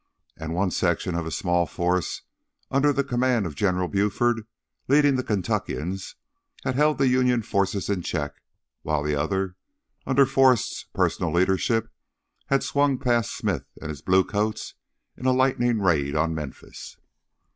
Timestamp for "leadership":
11.31-11.87